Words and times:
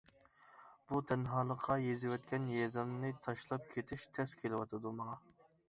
بۇ 0.91 1.01
تەنھالىققا 1.11 1.77
يېزىۋەتكەن 1.83 2.49
يېزامنى 2.55 3.13
تاشلاپ 3.29 3.71
كېتىش 3.77 4.09
تەس 4.19 4.37
كېلىۋاتىدۇ 4.43 4.99
ماڭا. 5.01 5.23